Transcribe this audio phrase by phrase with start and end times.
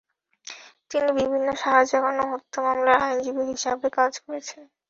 [0.91, 4.63] তিনি বিভিন্ন সাড়া জাগানো হত্যা মামলায় আইনজীবী হিসেবে কাজ করেছেন।